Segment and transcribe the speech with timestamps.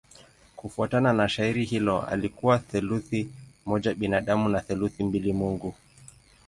[0.55, 3.27] Kufuatana na shairi hilo alikuwa theluthi
[3.65, 5.75] moja binadamu na theluthi mbili mungu.